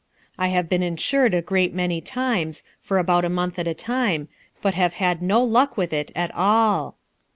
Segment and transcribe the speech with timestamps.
[0.35, 4.29] I have been insured a great many times, for about a month at a time,
[4.59, 6.95] but have had no luck with it at all.